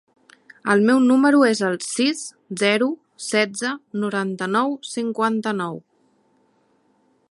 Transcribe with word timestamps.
El 0.73 0.79
meu 0.89 1.01
número 1.09 1.41
es 1.49 1.61
el 1.67 1.77
sis, 1.89 2.23
zero, 2.63 2.89
setze, 3.29 3.77
noranta-nou, 4.05 4.77
cinquanta-nou. 4.97 5.83